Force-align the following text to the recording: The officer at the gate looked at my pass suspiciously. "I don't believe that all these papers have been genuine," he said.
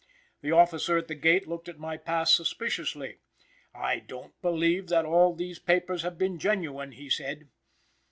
The 0.41 0.51
officer 0.51 0.97
at 0.97 1.07
the 1.07 1.13
gate 1.13 1.47
looked 1.47 1.69
at 1.69 1.77
my 1.77 1.95
pass 1.95 2.33
suspiciously. 2.33 3.19
"I 3.71 3.99
don't 3.99 4.33
believe 4.41 4.87
that 4.87 5.05
all 5.05 5.35
these 5.35 5.59
papers 5.59 6.01
have 6.01 6.17
been 6.17 6.39
genuine," 6.39 6.93
he 6.93 7.07
said. 7.07 7.49